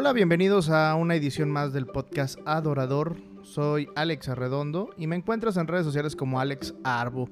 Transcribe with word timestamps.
Hola, 0.00 0.12
bienvenidos 0.12 0.70
a 0.70 0.94
una 0.94 1.16
edición 1.16 1.50
más 1.50 1.72
del 1.72 1.84
podcast 1.84 2.38
Adorador. 2.44 3.16
Soy 3.42 3.88
Alex 3.96 4.28
Arredondo 4.28 4.90
y 4.96 5.08
me 5.08 5.16
encuentras 5.16 5.56
en 5.56 5.66
redes 5.66 5.84
sociales 5.84 6.14
como 6.14 6.38
Alex 6.38 6.72
Arbo. 6.84 7.28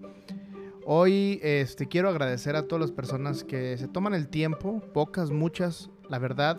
Hoy 0.84 1.38
este, 1.44 1.86
quiero 1.86 2.08
agradecer 2.08 2.56
a 2.56 2.66
todas 2.66 2.80
las 2.80 2.90
personas 2.90 3.44
que 3.44 3.78
se 3.78 3.86
toman 3.86 4.14
el 4.14 4.26
tiempo, 4.26 4.82
pocas, 4.92 5.30
muchas, 5.30 5.90
la 6.08 6.18
verdad, 6.18 6.58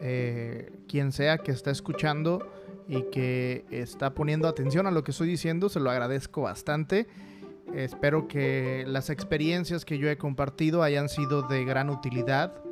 eh, 0.00 0.72
quien 0.88 1.12
sea 1.12 1.38
que 1.38 1.52
está 1.52 1.70
escuchando 1.70 2.44
y 2.88 3.02
que 3.12 3.64
está 3.70 4.12
poniendo 4.12 4.48
atención 4.48 4.88
a 4.88 4.90
lo 4.90 5.04
que 5.04 5.12
estoy 5.12 5.28
diciendo, 5.28 5.68
se 5.68 5.78
lo 5.78 5.88
agradezco 5.88 6.42
bastante. 6.42 7.06
Espero 7.72 8.26
que 8.26 8.82
las 8.88 9.08
experiencias 9.08 9.84
que 9.84 9.98
yo 9.98 10.10
he 10.10 10.18
compartido 10.18 10.82
hayan 10.82 11.08
sido 11.08 11.42
de 11.42 11.64
gran 11.64 11.90
utilidad 11.90 12.64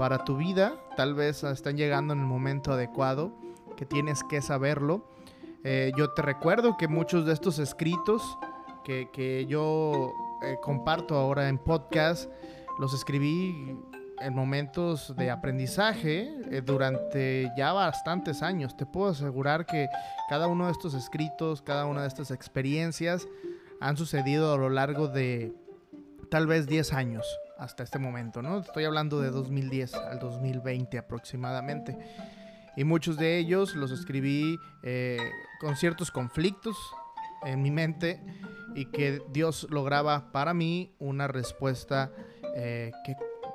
para 0.00 0.24
tu 0.24 0.38
vida. 0.38 0.80
Tal 0.96 1.12
vez 1.12 1.44
están 1.44 1.76
llegando 1.76 2.14
en 2.14 2.20
el 2.20 2.24
momento 2.24 2.72
adecuado, 2.72 3.36
que 3.76 3.84
tienes 3.84 4.24
que 4.24 4.40
saberlo. 4.40 5.04
Eh, 5.62 5.92
yo 5.94 6.14
te 6.14 6.22
recuerdo 6.22 6.78
que 6.78 6.88
muchos 6.88 7.26
de 7.26 7.34
estos 7.34 7.58
escritos 7.58 8.22
que, 8.82 9.44
yo 9.46 10.14
eh, 10.42 10.56
comparto 10.62 11.16
ahora 11.16 11.50
en 11.50 11.58
podcast, 11.58 12.30
los 12.78 12.94
escribí 12.94 13.76
en 14.20 14.34
momentos 14.34 15.14
de 15.18 15.30
aprendizaje 15.30 16.32
eh, 16.50 16.62
durante 16.64 17.52
ya 17.54 17.74
bastantes 17.74 18.42
años. 18.42 18.74
Te 18.78 18.86
puedo 18.86 19.10
asegurar 19.10 19.66
que 19.66 19.86
cada 20.30 20.46
uno 20.46 20.64
de 20.64 20.72
estos 20.72 20.94
escritos, 20.94 21.60
cada 21.60 21.84
una 21.84 22.00
de 22.00 22.08
estas 22.08 22.30
experiencias 22.30 23.28
han 23.82 23.98
sucedido 23.98 24.54
a 24.54 24.56
lo 24.56 24.70
largo 24.70 25.08
de 25.08 25.52
tal 26.30 26.46
vez 26.46 26.66
10 26.66 26.94
años 26.94 27.26
hasta 27.60 27.82
este 27.82 27.98
momento, 27.98 28.40
¿no? 28.40 28.58
Estoy 28.58 28.84
hablando 28.84 29.20
de 29.20 29.30
2010 29.30 29.94
al 29.94 30.18
2020 30.18 30.96
aproximadamente. 30.96 31.96
Y 32.74 32.84
muchos 32.84 33.18
de 33.18 33.36
ellos 33.36 33.74
los 33.74 33.92
escribí 33.92 34.58
eh, 34.82 35.18
con 35.60 35.76
ciertos 35.76 36.10
conflictos 36.10 36.76
en 37.44 37.60
mi 37.60 37.70
mente 37.70 38.18
y 38.74 38.86
que 38.86 39.22
Dios 39.30 39.66
lograba 39.70 40.32
para 40.32 40.54
mí 40.54 40.94
una 40.98 41.28
respuesta 41.28 42.10
eh, 42.56 42.92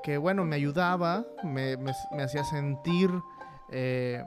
que, 0.03 0.17
bueno, 0.17 0.45
me 0.45 0.55
ayudaba, 0.55 1.25
me, 1.43 1.75
hacía 2.21 2.43
sentir 2.43 3.09
eh, 3.71 4.23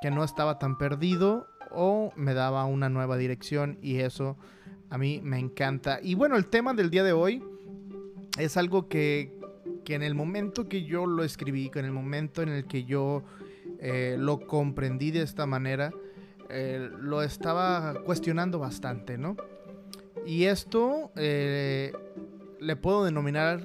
que 0.00 0.10
no 0.10 0.24
estaba 0.24 0.58
tan 0.58 0.78
perdido 0.78 1.48
o 1.70 2.12
me 2.16 2.32
daba 2.32 2.64
una 2.64 2.88
nueva 2.88 3.18
dirección 3.18 3.78
y 3.82 3.98
eso 3.98 4.38
a 4.88 4.96
mí 4.96 5.20
me 5.22 5.38
encanta. 5.38 5.98
Y 6.02 6.14
bueno, 6.14 6.36
el 6.36 6.46
tema 6.46 6.72
del 6.72 6.88
día 6.88 7.04
de 7.04 7.12
hoy 7.12 7.44
es 8.38 8.56
algo 8.56 8.88
que, 8.88 9.36
en 9.86 10.02
el 10.02 10.14
momento 10.14 10.68
que 10.68 10.84
yo 10.84 11.06
lo 11.06 11.24
escribí, 11.24 11.70
que 11.70 11.78
en 11.78 11.86
el 11.86 11.92
momento 11.92 12.42
en 12.42 12.50
el 12.50 12.66
que 12.66 12.84
yo 12.84 13.22
eh, 13.80 14.16
lo 14.18 14.46
comprendí 14.46 15.10
de 15.10 15.22
esta 15.22 15.46
manera, 15.46 15.92
eh, 16.50 16.90
lo 17.00 17.22
estaba 17.22 18.02
cuestionando 18.04 18.58
bastante, 18.58 19.16
¿no? 19.16 19.36
Y 20.26 20.44
esto 20.44 21.10
eh, 21.16 21.92
le 22.60 22.76
puedo 22.76 23.04
denominar 23.04 23.62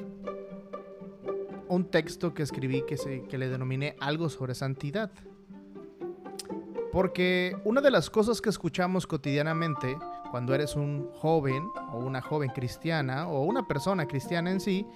un 1.67 1.85
texto 1.85 2.33
que 2.33 2.43
escribí 2.43 2.83
que, 2.87 2.95
se, 2.95 3.23
que 3.23 3.37
le 3.37 3.49
denominé 3.49 3.95
algo 3.99 4.29
sobre 4.29 4.55
santidad. 4.55 5.11
Porque 6.93 7.57
una 7.65 7.81
de 7.81 7.91
las 7.91 8.09
cosas 8.09 8.39
que 8.39 8.49
escuchamos 8.49 9.07
cotidianamente 9.07 9.97
cuando 10.33 10.55
eres 10.55 10.75
un 10.75 11.11
joven 11.21 11.69
o 11.91 11.99
una 11.99 12.19
joven 12.19 12.49
cristiana 12.49 13.27
o 13.27 13.43
una 13.43 13.67
persona 13.67 14.07
cristiana 14.07 14.49
en 14.49 14.59
sí, 14.59 14.87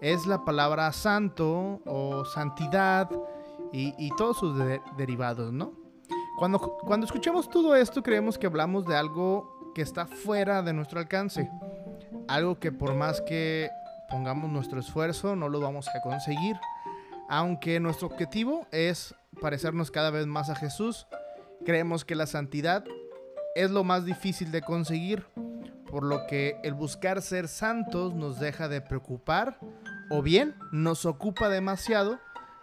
es 0.00 0.24
la 0.24 0.44
palabra 0.44 0.92
santo 0.92 1.80
o 1.84 2.24
santidad 2.24 3.10
y, 3.72 4.08
todos 4.16 4.38
sus 4.38 4.56
derivados, 4.96 5.52
¿no? 5.52 5.72
Cuando, 6.38 6.60
cuando 6.60 7.06
escuchamos 7.06 7.48
todo 7.48 7.74
esto 7.74 8.04
creemos 8.04 8.38
que 8.38 8.46
hablamos 8.46 8.86
de 8.86 8.94
algo 8.94 9.72
que 9.74 9.82
está 9.82 10.06
fuera 10.06 10.62
de 10.62 10.72
nuestro 10.72 11.00
alcance, 11.00 11.50
algo 12.28 12.60
que 12.60 12.70
por 12.70 12.94
más 12.94 13.20
que 13.20 13.70
pongamos 14.08 14.48
nuestro 14.48 14.78
esfuerzo 14.78 15.34
no 15.34 15.48
lo 15.48 15.58
vamos 15.58 15.88
a 15.88 16.00
conseguir, 16.02 16.54
aunque 17.28 17.80
nuestro 17.80 18.06
objetivo 18.06 18.68
es 18.70 19.12
parecernos 19.40 19.90
cada 19.90 20.10
vez 20.10 20.28
más 20.28 20.50
a 20.50 20.54
Jesús, 20.54 21.08
creemos 21.64 22.04
que 22.04 22.14
la 22.14 22.28
santidad 22.28 22.84
es 23.54 23.70
lo 23.70 23.84
más 23.84 24.04
difícil 24.04 24.50
de 24.50 24.62
conseguir, 24.62 25.26
por 25.90 26.02
lo 26.04 26.26
que 26.26 26.58
el 26.64 26.74
buscar 26.74 27.22
ser 27.22 27.48
santos 27.48 28.14
nos 28.14 28.40
deja 28.40 28.68
de 28.68 28.80
preocupar 28.80 29.58
o 30.10 30.22
bien 30.22 30.54
nos 30.72 31.06
ocupa 31.06 31.48
demasiado, 31.48 32.18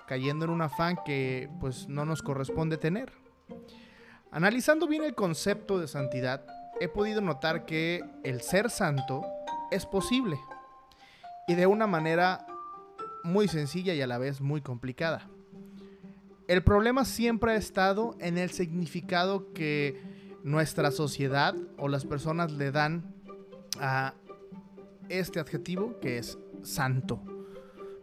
cayendo 0.08 0.46
en 0.46 0.52
un 0.52 0.62
afán 0.62 0.98
que 1.06 1.50
pues 1.60 1.88
no 1.88 2.06
nos 2.06 2.22
corresponde 2.22 2.78
tener. 2.78 3.14
Analizando 4.32 4.88
bien 4.88 5.04
el 5.04 5.16
concepto 5.16 5.80
de 5.80 5.88
santidad, 5.88 6.46
he 6.80 6.88
podido 6.88 7.22
notar 7.22 7.66
que 7.66 8.02
el 8.24 8.42
ser 8.42 8.70
santo 8.70 9.24
es 9.72 9.86
posible 9.86 10.38
y 11.48 11.56
de 11.56 11.68
una 11.68 11.88
manera 11.88 12.46
muy 13.24 13.48
sencilla 13.48 13.94
y 13.94 14.02
a 14.02 14.08
la 14.08 14.18
vez 14.18 14.42
muy 14.42 14.62
complicada. 14.62 15.30
El 16.48 16.64
problema 16.64 17.06
siempre 17.06 17.54
ha 17.54 17.56
estado 17.56 18.16
en 18.20 18.38
el 18.38 18.52
significado 18.52 19.54
que 19.54 20.11
nuestra 20.44 20.92
sociedad 20.92 21.56
o 21.78 21.88
las 21.88 22.06
personas 22.06 22.52
le 22.52 22.72
dan 22.72 23.14
a 23.80 24.14
este 25.10 25.40
adjetivo 25.40 26.00
que 26.00 26.18
es 26.18 26.38
santo. 26.64 27.22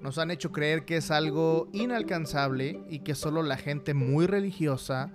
Nos 0.00 0.18
han 0.18 0.30
hecho 0.30 0.52
creer 0.52 0.84
que 0.84 0.96
es 0.96 1.10
algo 1.10 1.68
inalcanzable 1.72 2.84
y 2.88 3.00
que 3.00 3.14
solo 3.14 3.42
la 3.42 3.56
gente 3.56 3.94
muy 3.94 4.26
religiosa 4.26 5.12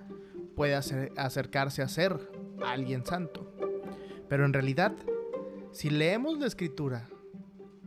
puede 0.56 0.76
acercarse 0.76 1.82
a 1.82 1.88
ser 1.88 2.32
alguien 2.66 3.06
santo. 3.06 3.50
Pero 4.28 4.46
en 4.46 4.54
realidad, 4.54 4.94
si 5.72 5.90
leemos 5.90 6.40
la 6.40 6.48
escritura 6.48 7.08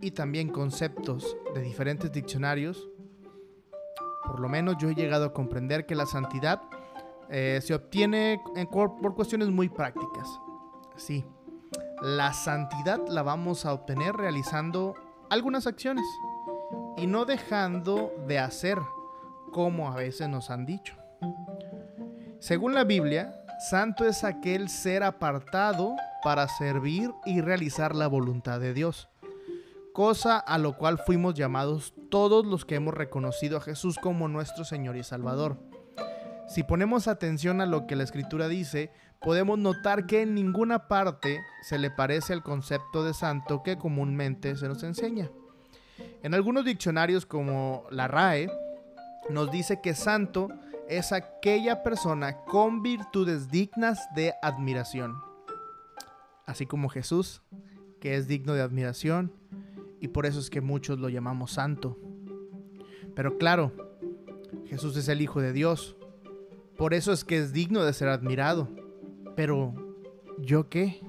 y 0.00 0.12
también 0.12 0.48
conceptos 0.48 1.36
de 1.54 1.60
diferentes 1.60 2.10
diccionarios, 2.12 2.88
por 4.26 4.40
lo 4.40 4.48
menos 4.48 4.76
yo 4.78 4.88
he 4.88 4.94
llegado 4.94 5.26
a 5.26 5.32
comprender 5.32 5.86
que 5.86 5.94
la 5.94 6.06
santidad 6.06 6.62
eh, 7.30 7.60
se 7.62 7.74
obtiene 7.74 8.40
por 8.70 9.14
cuestiones 9.14 9.48
muy 9.48 9.68
prácticas. 9.68 10.28
Sí, 10.96 11.24
la 12.02 12.32
santidad 12.32 13.00
la 13.08 13.22
vamos 13.22 13.64
a 13.64 13.72
obtener 13.72 14.14
realizando 14.14 14.94
algunas 15.30 15.66
acciones 15.66 16.04
y 16.96 17.06
no 17.06 17.24
dejando 17.24 18.12
de 18.26 18.38
hacer 18.38 18.78
como 19.52 19.90
a 19.90 19.96
veces 19.96 20.28
nos 20.28 20.50
han 20.50 20.66
dicho. 20.66 20.94
Según 22.38 22.74
la 22.74 22.84
Biblia, 22.84 23.42
santo 23.70 24.04
es 24.06 24.24
aquel 24.24 24.68
ser 24.68 25.02
apartado 25.02 25.94
para 26.22 26.48
servir 26.48 27.12
y 27.24 27.40
realizar 27.40 27.94
la 27.94 28.08
voluntad 28.08 28.60
de 28.60 28.74
Dios, 28.74 29.08
cosa 29.92 30.38
a 30.38 30.58
lo 30.58 30.76
cual 30.76 30.98
fuimos 30.98 31.34
llamados 31.34 31.94
todos 32.10 32.44
los 32.44 32.64
que 32.64 32.74
hemos 32.74 32.94
reconocido 32.94 33.56
a 33.56 33.62
Jesús 33.62 33.96
como 33.96 34.28
nuestro 34.28 34.64
Señor 34.64 34.96
y 34.96 35.02
Salvador. 35.02 35.56
Si 36.48 36.62
ponemos 36.62 37.08
atención 37.08 37.60
a 37.60 37.66
lo 37.66 37.86
que 37.86 37.96
la 37.96 38.04
escritura 38.04 38.48
dice, 38.48 38.90
podemos 39.20 39.58
notar 39.58 40.06
que 40.06 40.22
en 40.22 40.34
ninguna 40.34 40.88
parte 40.88 41.40
se 41.62 41.78
le 41.78 41.90
parece 41.90 42.32
al 42.32 42.42
concepto 42.42 43.02
de 43.04 43.14
santo 43.14 43.62
que 43.62 43.76
comúnmente 43.76 44.56
se 44.56 44.68
nos 44.68 44.82
enseña. 44.82 45.30
En 46.22 46.34
algunos 46.34 46.64
diccionarios 46.64 47.26
como 47.26 47.84
la 47.90 48.08
RAE, 48.08 48.50
nos 49.28 49.50
dice 49.50 49.80
que 49.80 49.94
santo 49.94 50.48
es 50.88 51.12
aquella 51.12 51.82
persona 51.82 52.44
con 52.44 52.82
virtudes 52.82 53.50
dignas 53.50 53.98
de 54.14 54.34
admiración. 54.40 55.16
Así 56.46 56.66
como 56.66 56.88
Jesús, 56.88 57.42
que 58.00 58.14
es 58.14 58.28
digno 58.28 58.54
de 58.54 58.62
admiración, 58.62 59.32
y 60.00 60.08
por 60.08 60.26
eso 60.26 60.38
es 60.38 60.48
que 60.48 60.60
muchos 60.60 61.00
lo 61.00 61.08
llamamos 61.08 61.52
santo. 61.52 61.98
Pero 63.16 63.36
claro, 63.38 63.72
Jesús 64.66 64.96
es 64.96 65.08
el 65.08 65.20
Hijo 65.20 65.40
de 65.40 65.52
Dios, 65.52 65.96
por 66.76 66.94
eso 66.94 67.12
es 67.12 67.24
que 67.24 67.38
es 67.38 67.52
digno 67.52 67.84
de 67.84 67.92
ser 67.92 68.08
admirado. 68.08 68.68
Pero, 69.34 69.74
¿yo 70.38 70.68
qué? 70.68 71.00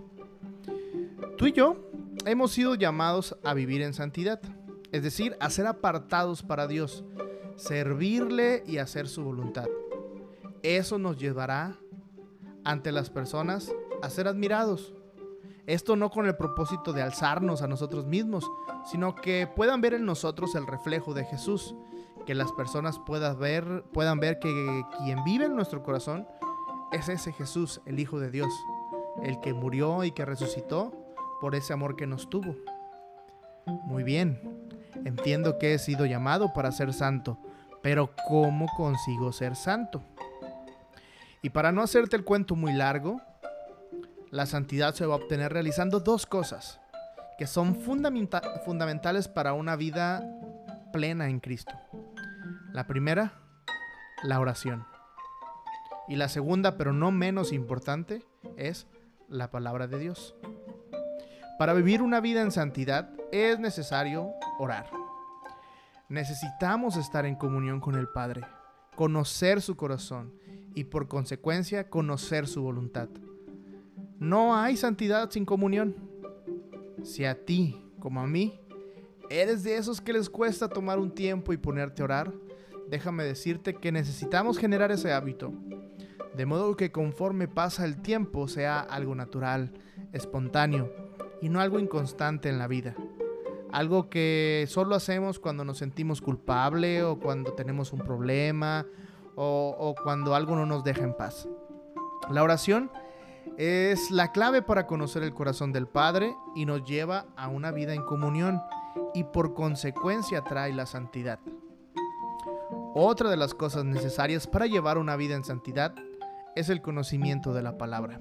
Tú 1.37 1.47
y 1.47 1.53
yo 1.53 1.77
hemos 2.25 2.51
sido 2.51 2.75
llamados 2.75 3.37
a 3.43 3.53
vivir 3.53 3.81
en 3.81 3.93
santidad, 3.93 4.41
es 4.91 5.03
decir, 5.03 5.35
a 5.39 5.49
ser 5.49 5.67
apartados 5.67 6.43
para 6.43 6.67
Dios, 6.67 7.03
servirle 7.55 8.63
y 8.65 8.77
hacer 8.77 9.07
su 9.07 9.23
voluntad. 9.23 9.67
Eso 10.63 10.97
nos 10.97 11.17
llevará 11.17 11.77
ante 12.63 12.91
las 12.91 13.09
personas 13.09 13.71
a 14.01 14.09
ser 14.09 14.27
admirados. 14.27 14.93
Esto 15.65 15.95
no 15.95 16.09
con 16.09 16.25
el 16.25 16.35
propósito 16.35 16.93
de 16.93 17.01
alzarnos 17.01 17.61
a 17.61 17.67
nosotros 17.67 18.05
mismos, 18.05 18.49
sino 18.89 19.15
que 19.15 19.47
puedan 19.53 19.81
ver 19.81 19.93
en 19.93 20.05
nosotros 20.05 20.55
el 20.55 20.65
reflejo 20.65 21.13
de 21.13 21.25
Jesús 21.25 21.75
que 22.27 22.35
las 22.35 22.51
personas 22.51 23.00
puedan 23.00 23.39
ver, 23.39 23.85
puedan 23.94 24.19
ver 24.19 24.38
que 24.39 24.83
quien 24.97 25.24
vive 25.24 25.45
en 25.45 25.56
nuestro 25.56 25.81
corazón 25.81 26.27
es 26.91 27.07
ese 27.07 27.31
Jesús, 27.31 27.79
el 27.85 28.01
Hijo 28.01 28.19
de 28.19 28.29
Dios, 28.29 28.51
el 29.24 29.39
que 29.39 29.53
murió 29.53 30.03
y 30.03 30.12
que 30.12 30.25
resucitó 30.25 30.91
por 31.39 31.56
ese 31.56 31.71
amor 31.71 31.95
que 31.95 32.06
nos 32.06 32.29
tuvo. 32.29 32.53
Muy 33.85 34.03
bien, 34.03 34.41
entiendo 35.06 35.57
que 35.57 35.74
he 35.74 35.79
sido 35.79 36.06
llamado 36.06 36.51
para 36.53 36.71
ser 36.74 36.94
santo, 36.94 37.39
Pero 37.81 38.13
¿cómo 38.27 38.68
consigo 38.75 39.31
ser 39.31 39.56
santo? 39.56 40.03
Y 41.41 41.51
para 41.51 41.71
no 41.71 41.81
hacerte 41.81 42.18
el 42.18 42.25
cuento 42.25 42.57
muy 42.57 42.74
largo, 42.74 43.21
la 44.31 44.45
santidad 44.45 44.94
se 44.94 45.06
va 45.06 45.13
a 45.13 45.18
obtener 45.18 45.53
realizando 45.53 46.01
dos 46.01 46.25
cosas 46.25 46.81
que 47.38 47.47
son 47.47 47.75
fundamentales 47.75 49.29
para 49.29 49.53
una 49.53 49.77
vida 49.77 50.27
plena 50.91 51.29
en 51.29 51.39
Cristo. 51.39 51.74
La 52.77 52.85
primera, 52.85 53.33
la 54.21 54.39
oración. 54.39 54.85
Y 56.07 56.15
la 56.15 56.29
segunda, 56.29 56.77
pero 56.77 56.94
no 56.94 57.09
menos 57.09 57.51
importante, 57.51 58.24
es 58.56 58.85
la 59.27 59.50
palabra 59.50 59.88
de 59.88 59.97
Dios. 59.97 60.35
Para 61.57 61.74
vivir 61.74 62.03
una 62.03 62.19
vida 62.21 62.44
en 62.44 62.51
santidad 62.51 63.09
es 63.31 63.57
necesario 63.57 64.29
orar. 64.59 64.91
Necesitamos 66.07 66.97
estar 66.97 67.25
en 67.25 67.33
comunión 67.33 67.79
con 67.79 67.95
el 67.95 68.09
Padre, 68.09 68.45
conocer 68.95 69.59
su 69.63 69.75
corazón 69.75 70.35
y 70.75 70.83
por 70.83 71.07
consecuencia 71.07 71.89
conocer 71.89 72.45
su 72.45 72.62
voluntad. 72.62 73.09
No 74.19 74.56
hay 74.56 74.77
santidad 74.77 75.31
sin 75.31 75.45
comunión. 75.45 75.95
Si 77.03 77.25
a 77.25 77.44
ti, 77.44 77.83
como 77.97 78.21
a 78.21 78.27
mí, 78.27 78.62
eres 79.31 79.63
de 79.63 79.77
esos 79.77 80.00
que 80.00 80.13
les 80.13 80.29
cuesta 80.29 80.69
tomar 80.69 81.00
un 81.00 81.09
tiempo 81.09 81.53
y 81.53 81.57
ponerte 81.57 82.03
a 82.03 82.06
orar, 82.06 82.33
déjame 82.89 83.24
decirte 83.24 83.75
que 83.75 83.92
necesitamos 83.92 84.57
generar 84.57 84.92
ese 84.92 85.13
hábito. 85.13 85.54
De 86.36 86.45
modo 86.45 86.75
que 86.75 86.92
conforme 86.92 87.48
pasa 87.48 87.86
el 87.86 88.01
tiempo 88.01 88.48
sea 88.48 88.80
algo 88.80 89.16
natural, 89.16 89.74
espontáneo 90.13 90.92
y 91.42 91.50
no 91.50 91.60
algo 91.60 91.80
inconstante 91.80 92.50
en 92.50 92.60
la 92.60 92.68
vida. 92.68 92.95
Algo 93.72 94.10
que 94.10 94.66
solo 94.68 94.95
hacemos 94.95 95.39
cuando 95.39 95.66
nos 95.66 95.80
sentimos 95.80 96.22
culpable 96.22 97.04
o 97.04 97.19
cuando 97.19 97.54
tenemos 97.54 97.92
un 97.92 98.00
problema 98.00 98.86
o, 99.36 99.75
o 99.78 99.95
cuando 100.01 100.36
algo 100.36 100.56
no 100.56 100.66
nos 100.66 100.84
deja 100.84 101.04
en 101.04 101.16
paz. 101.16 101.48
La 102.30 102.44
oración 102.44 102.92
es 103.57 104.12
la 104.12 104.31
clave 104.31 104.62
para 104.62 104.86
conocer 104.86 105.24
el 105.24 105.34
corazón 105.34 105.74
del 105.74 105.88
Padre 105.88 106.36
y 106.56 106.66
nos 106.66 106.84
lleva 106.84 107.25
a 107.36 107.48
una 107.48 107.72
vida 107.72 107.94
en 107.94 108.04
comunión 108.04 108.62
y 109.13 109.24
por 109.24 109.54
consecuencia 109.54 110.44
trae 110.44 110.74
la 110.74 110.86
santidad. 110.86 111.39
Otra 112.99 113.29
de 113.29 113.38
las 113.38 113.53
cosas 113.53 113.85
necesarias 113.85 114.47
para 114.47 114.65
llevar 114.65 114.97
una 114.97 115.15
vida 115.15 115.35
en 115.35 115.44
santidad 115.44 115.94
es 116.55 116.67
el 116.69 116.81
conocimiento 116.81 117.53
de 117.53 117.61
la 117.61 117.77
palabra. 117.77 118.19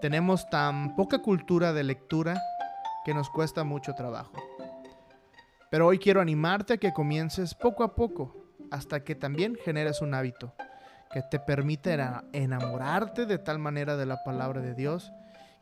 Tenemos 0.00 0.48
tan 0.48 0.96
poca 0.96 1.18
cultura 1.18 1.74
de 1.74 1.84
lectura 1.84 2.40
que 3.04 3.12
nos 3.12 3.28
cuesta 3.28 3.62
mucho 3.62 3.94
trabajo. 3.94 4.32
Pero 5.70 5.86
hoy 5.86 5.98
quiero 5.98 6.22
animarte 6.22 6.72
a 6.72 6.76
que 6.78 6.94
comiences 6.94 7.54
poco 7.54 7.84
a 7.84 7.94
poco 7.94 8.34
hasta 8.70 9.04
que 9.04 9.14
también 9.14 9.58
generes 9.62 10.00
un 10.00 10.14
hábito 10.14 10.54
que 11.12 11.20
te 11.20 11.38
permite 11.38 11.98
enamorarte 12.32 13.26
de 13.26 13.36
tal 13.36 13.58
manera 13.58 13.98
de 13.98 14.06
la 14.06 14.24
palabra 14.24 14.62
de 14.62 14.74
Dios 14.74 15.12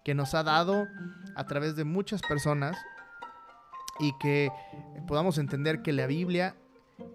que 0.04 0.14
nos 0.14 0.34
ha 0.34 0.44
dado 0.44 0.86
a 1.34 1.46
través 1.48 1.74
de 1.74 1.82
muchas 1.82 2.22
personas 2.22 2.76
y 3.98 4.16
que 4.20 4.52
podamos 5.08 5.36
entender 5.38 5.82
que 5.82 5.92
la 5.92 6.06
Biblia 6.06 6.54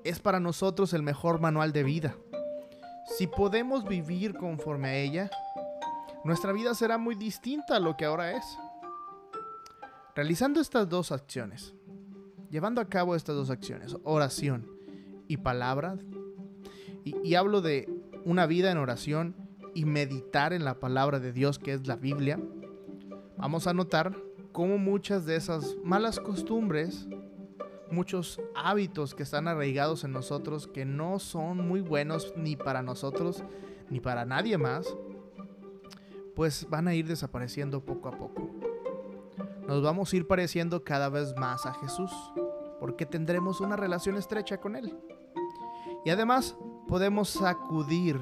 es 0.04 0.20
para 0.20 0.40
nosotros 0.40 0.94
el 0.94 1.04
mejor 1.04 1.40
manual 1.40 1.72
de 1.72 1.84
vida. 1.84 2.16
Si 3.18 3.28
podemos 3.28 3.86
vivir 3.86 4.34
conforme 4.36 4.88
a 4.90 4.96
ella, 4.98 5.30
nuestra 6.24 6.54
vida 6.54 6.74
será 6.74 6.98
muy 6.98 7.16
distinta 7.16 7.76
a 7.76 7.80
lo 7.80 7.98
que 7.98 8.06
ahora 8.06 8.32
es. 8.32 8.58
Realizando 10.16 10.62
estas 10.62 10.88
dos 10.88 11.12
acciones, 11.12 11.74
llevando 12.50 12.80
a 12.82 12.86
cabo 12.86 13.16
estas 13.16 13.36
dos 13.36 13.50
acciones, 13.50 13.98
oración 14.04 14.70
y 15.28 15.38
palabra, 15.38 15.98
y, 17.04 17.36
hablo 17.36 17.62
de 17.62 17.90
una 18.24 18.46
vida 18.46 18.72
en 18.72 18.78
oración 18.78 19.36
y 19.74 19.84
meditar 19.84 20.54
en 20.54 20.64
la 20.64 20.80
palabra 20.80 21.20
de 21.20 21.34
Dios 21.34 21.60
que 21.60 21.74
es 21.74 21.86
la 21.88 21.98
Biblia, 21.98 22.40
vamos 23.38 23.68
a 23.68 23.74
notar 23.74 24.16
cómo 24.54 24.78
muchas 24.78 25.26
de 25.26 25.36
esas 25.36 25.76
malas 25.84 26.20
costumbres, 26.20 27.08
muchos 27.94 28.42
hábitos 28.56 29.16
que 29.16 29.24
están 29.24 29.48
arraigados 29.48 30.04
en 30.04 30.12
nosotros 30.12 30.68
que 30.68 30.86
no 30.86 31.20
son 31.20 31.68
muy 31.68 31.82
buenos 31.82 32.34
ni 32.36 32.56
para 32.56 32.82
nosotros 32.82 33.44
ni 33.90 34.00
para 34.00 34.26
nadie 34.26 34.58
más, 34.58 34.88
pues 36.36 36.68
van 36.70 36.88
a 36.88 36.96
ir 36.96 37.08
desapareciendo 37.08 37.86
poco 37.86 38.10
a 38.10 38.18
poco. 38.18 38.50
Nos 39.68 39.82
vamos 39.82 40.12
a 40.12 40.16
ir 40.16 40.28
pareciendo 40.28 40.84
cada 40.84 41.10
vez 41.10 41.36
más 41.38 41.66
a 41.66 41.74
Jesús, 41.76 42.12
porque 42.80 43.06
tendremos 43.06 43.62
una 43.62 43.76
relación 43.76 44.18
estrecha 44.18 44.60
con 44.60 44.76
Él. 44.76 44.98
Y 46.04 46.10
además 46.10 46.58
podemos 46.88 47.30
sacudir 47.30 48.20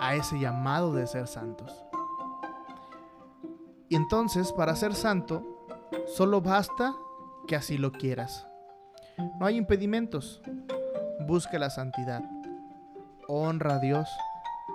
a 0.00 0.14
ese 0.14 0.38
llamado 0.38 0.94
de 0.94 1.06
ser 1.06 1.26
santos. 1.26 1.72
Y 3.88 3.96
entonces, 3.96 4.52
para 4.52 4.76
ser 4.76 4.94
santo, 4.94 5.66
solo 6.06 6.40
basta 6.40 6.94
que 7.50 7.56
así 7.56 7.78
lo 7.78 7.90
quieras. 7.90 8.46
No 9.40 9.46
hay 9.46 9.56
impedimentos. 9.56 10.40
Busca 11.26 11.58
la 11.58 11.68
santidad. 11.68 12.22
Honra 13.26 13.74
a 13.74 13.78
Dios. 13.80 14.08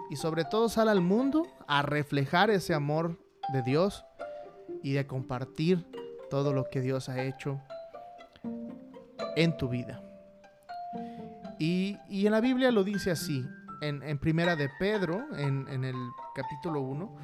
Y 0.10 0.18
sobre 0.18 0.44
todo 0.44 0.68
sal 0.68 0.90
al 0.90 1.00
mundo 1.00 1.48
a 1.70 1.84
reflejar 1.84 2.50
ese 2.50 2.74
amor 2.74 3.18
de 3.54 3.62
Dios 3.62 4.04
y 4.84 4.92
de 4.92 5.08
compartir 5.08 5.90
todo 6.30 6.52
lo 6.52 6.70
que 6.70 6.82
Dios 6.82 7.08
ha 7.08 7.24
hecho 7.24 7.62
en 9.38 9.56
tu 9.56 9.70
vida. 9.70 10.04
Y, 11.58 11.98
en 12.10 12.32
la 12.34 12.42
Biblia 12.42 12.72
lo 12.72 12.84
dice 12.84 13.10
así, 13.10 13.46
en, 13.80 14.20
Primera 14.20 14.58
de 14.58 14.70
Pedro, 14.80 15.24
en, 15.38 15.66
en 15.70 15.86
el 15.86 15.96
capítulo 16.36 16.82
1, 16.82 17.16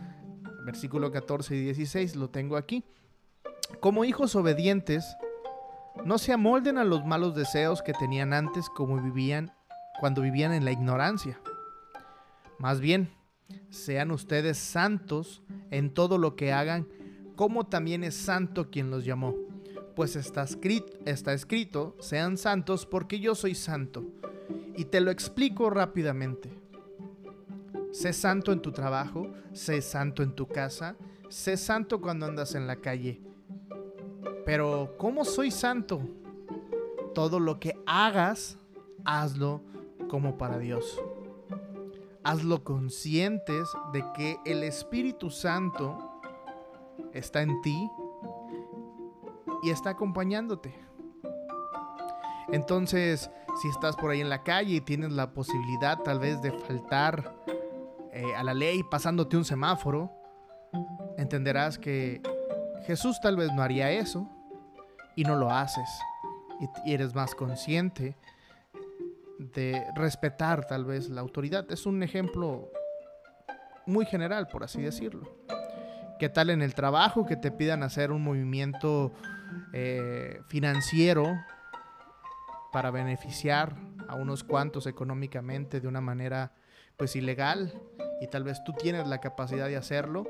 versículo 0.65 1.12
14 1.12 1.57
y 1.57 1.59
16, 1.59 2.15
lo 2.15 2.30
tengo 2.30 2.56
aquí. 2.56 2.86
Como 3.81 4.06
hijos 4.06 4.33
obedientes, 4.36 5.18
no 6.06 6.18
se 6.18 6.33
amolden 6.33 6.77
a 6.77 6.83
los 6.83 7.06
malos 7.06 7.36
deseos 7.36 7.81
que 7.81 7.94
tenían 7.94 8.33
antes 8.33 8.69
como 8.69 9.01
vivían 9.01 9.53
cuando 10.00 10.21
vivían 10.21 10.51
en 10.51 10.65
la 10.65 10.71
ignorancia. 10.71 11.39
Más 12.57 12.80
bien, 12.80 13.12
sean 13.69 14.12
ustedes 14.12 14.57
santos 14.57 15.44
en 15.69 15.94
todo 15.94 16.18
lo 16.18 16.36
que 16.36 16.53
hagan, 16.53 16.88
como 17.36 17.68
también 17.68 18.03
es 18.03 18.15
santo 18.15 18.69
quien 18.69 18.89
los 18.89 19.06
llamó. 19.06 19.36
Pues 19.95 20.15
está 20.15 20.44
escrito, 20.44 20.98
está 21.06 21.33
escrito, 21.33 21.95
sean 22.00 22.38
santos 22.38 22.86
porque 22.86 23.19
yo 23.19 23.36
soy 23.36 23.56
santo. 23.56 24.06
Y 24.75 24.85
te 24.85 25.02
lo 25.02 25.11
explico 25.11 25.69
rápidamente. 25.69 26.49
Sé 27.92 28.14
santo 28.14 28.52
en 28.52 28.61
tu 28.61 28.71
trabajo, 28.71 29.31
sé 29.54 29.81
santo 29.81 30.23
en 30.23 30.33
tu 30.33 30.47
casa, 30.47 30.95
sé 31.30 31.57
santo 31.57 31.99
cuando 31.99 32.25
andas 32.25 32.56
en 32.56 32.68
la 32.68 32.78
calle. 32.78 33.21
Pero, 34.45 34.95
¿cómo 34.98 35.26
soy 35.26 35.52
santo? 35.52 36.02
Todo 37.14 37.40
lo 37.40 37.60
que 37.60 37.76
hagas, 37.86 38.57
hazlo 39.06 39.62
como 40.10 40.38
para 40.38 40.57
Dios. 40.57 41.02
Hazlo 42.24 42.64
conscientes 42.64 43.69
de 43.94 44.04
que 44.14 44.38
el 44.45 44.64
Espíritu 44.64 45.30
Santo 45.30 45.98
está 47.14 47.42
en 47.42 47.62
ti 47.62 47.90
y 49.64 49.69
está 49.69 49.92
acompañándote. 49.92 50.74
Entonces, 52.52 53.30
si 53.62 53.69
estás 53.69 53.95
por 53.95 54.12
ahí 54.12 54.21
en 54.21 54.30
la 54.30 54.44
calle 54.44 54.76
y 54.76 54.81
tienes 54.81 55.12
la 55.12 55.33
posibilidad 55.33 56.00
tal 56.00 56.19
vez 56.19 56.42
de 56.42 56.52
faltar 56.52 57.36
eh, 58.12 58.36
a 58.36 58.44
la 58.44 58.54
ley 58.54 58.83
pasándote 58.83 59.38
un 59.38 59.45
semáforo, 59.45 60.12
entenderás 61.18 61.78
que 61.78 62.21
Jesús 62.85 63.19
tal 63.21 63.35
vez 63.35 63.52
no 63.54 63.61
haría 63.61 63.92
eso 63.92 64.30
y 65.16 65.23
no 65.23 65.35
lo 65.35 65.52
haces. 65.52 65.90
Y, 66.85 66.94
eres 66.94 67.16
más 67.16 67.35
consciente 67.35 68.16
de 69.40 69.83
respetar 69.95 70.66
tal 70.66 70.85
vez 70.85 71.09
la 71.09 71.21
autoridad. 71.21 71.71
Es 71.71 71.85
un 71.85 72.04
ejemplo 72.04 72.69
muy 73.85 74.06
general, 74.06 74.47
por 74.47 74.64
así 74.64 74.81
decirlo. 74.81 75.28
¿Qué 76.19 76.30
tal 76.30 76.52
en 76.52 76.61
el 76.61 76.76
trabajo 76.76 77.26
que 77.26 77.35
te 77.35 77.52
pidan 77.52 77.81
hacer 77.81 78.11
un 78.11 78.23
movimiento 78.23 79.11
eh, 79.73 80.42
financiero 80.47 81.26
para 82.71 82.92
beneficiar 82.92 83.76
a 84.07 84.16
unos 84.16 84.44
cuantos 84.44 84.85
económicamente 84.85 85.81
de 85.81 85.88
una 85.88 86.02
manera 86.02 86.54
pues 86.97 87.16
ilegal 87.16 87.73
y 88.21 88.28
tal 88.28 88.44
vez 88.44 88.64
tú 88.64 88.73
tienes 88.73 89.07
la 89.07 89.19
capacidad 89.19 89.68
de 89.68 89.78
hacerlo, 89.78 90.28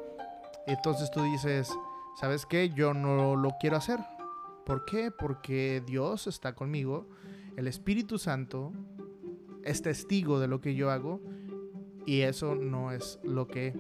entonces 0.65 1.12
tú 1.12 1.22
dices, 1.24 1.70
¿sabes 2.20 2.46
qué? 2.46 2.70
Yo 2.70 2.94
no 2.94 3.36
lo 3.36 3.51
quiero 3.60 3.77
hacer. 3.77 4.00
¿Por 4.65 4.86
qué? 4.86 5.12
Porque 5.12 5.84
Dios 5.86 6.27
está 6.27 6.53
conmigo, 6.53 7.08
el 7.58 7.68
Espíritu 7.68 8.18
Santo 8.18 8.72
es 9.63 9.82
testigo 9.82 10.39
de 10.39 10.48
lo 10.48 10.62
que 10.62 10.75
yo 10.75 10.91
hago 10.91 11.22
y 12.06 12.22
eso 12.22 12.56
no 12.56 12.91
es 12.91 13.20
lo 13.24 13.48
que 13.48 13.74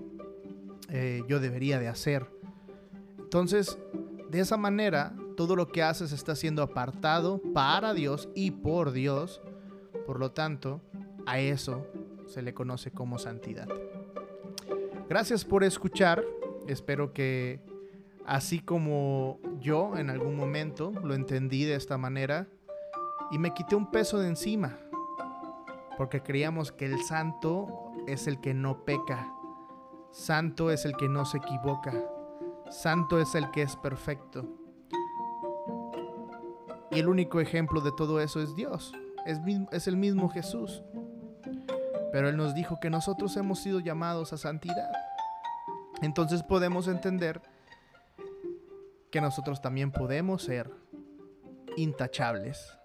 eh, 0.89 1.23
yo 1.27 1.39
debería 1.39 1.79
de 1.79 1.87
hacer. 1.87 2.27
Entonces, 3.17 3.77
de 4.29 4.39
esa 4.39 4.57
manera, 4.57 5.15
todo 5.37 5.55
lo 5.55 5.69
que 5.69 5.83
haces 5.83 6.11
está 6.11 6.35
siendo 6.35 6.61
apartado 6.61 7.41
para 7.53 7.93
Dios 7.93 8.29
y 8.35 8.51
por 8.51 8.91
Dios 8.91 9.41
Por 10.05 10.19
lo 10.19 10.31
tanto, 10.31 10.81
a 11.25 11.39
eso 11.39 11.87
se 12.27 12.41
le 12.41 12.53
conoce 12.53 12.91
como 12.91 13.19
santidad. 13.19 13.67
Gracias 15.07 15.45
por 15.45 15.63
escuchar. 15.63 16.23
Espero 16.67 17.13
que 17.13 17.59
así 18.25 18.59
como 18.59 19.39
yo 19.59 19.97
en 19.97 20.09
algún 20.09 20.35
momento 20.35 20.91
lo 21.03 21.13
entendí 21.13 21.65
de 21.65 21.75
esta 21.75 21.97
manera 21.97 22.47
y 23.31 23.39
me 23.39 23.53
quité 23.53 23.75
un 23.75 23.89
peso 23.89 24.19
de 24.19 24.27
encima. 24.27 24.77
Porque 25.97 26.21
creíamos 26.21 26.71
que 26.71 26.85
el 26.85 27.01
santo 27.03 27.91
es 28.07 28.27
el 28.27 28.39
que 28.41 28.53
no 28.53 28.83
peca. 28.83 29.31
Santo 30.11 30.71
es 30.71 30.85
el 30.85 30.95
que 30.97 31.07
no 31.07 31.25
se 31.25 31.37
equivoca. 31.37 31.93
Santo 32.69 33.19
es 33.19 33.35
el 33.35 33.49
que 33.51 33.61
es 33.61 33.75
perfecto. 33.75 34.45
Y 36.91 36.99
el 36.99 37.07
único 37.07 37.39
ejemplo 37.39 37.81
de 37.81 37.91
todo 37.95 38.19
eso 38.19 38.41
es 38.41 38.55
Dios. 38.55 38.93
Es, 39.25 39.39
es 39.71 39.87
el 39.87 39.95
mismo 39.95 40.29
Jesús. 40.29 40.83
Pero 42.11 42.27
Él 42.27 42.35
nos 42.35 42.53
dijo 42.53 42.79
que 42.81 42.89
nosotros 42.89 43.37
hemos 43.37 43.59
sido 43.59 43.79
llamados 43.79 44.33
a 44.33 44.37
santidad. 44.37 44.91
Entonces 46.01 46.43
podemos 46.43 46.87
entender 46.87 47.41
que 49.11 49.21
nosotros 49.21 49.61
también 49.61 49.91
podemos 49.91 50.43
ser 50.43 50.71
intachables 51.77 52.77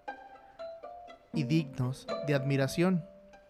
y 1.32 1.44
dignos 1.44 2.06
de 2.26 2.34
admiración. 2.34 3.04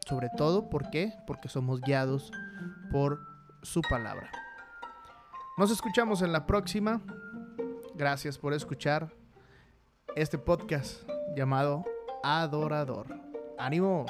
Sobre 0.06 0.28
todo. 0.36 0.68
Porque 0.70 1.48
somos 1.48 1.80
guiados 1.80 2.30
por 2.92 3.20
su 3.62 3.80
palabra. 3.82 4.30
Nos 5.56 5.70
escuchamos 5.70 6.22
en 6.22 6.32
la 6.32 6.46
próxima. 6.46 7.00
Gracias 7.94 8.38
por 8.38 8.52
escuchar 8.52 9.10
este 10.14 10.38
podcast 10.38 11.02
llamado 11.34 11.84
Adorador. 12.22 13.06
¡Ánimo! 13.58 14.06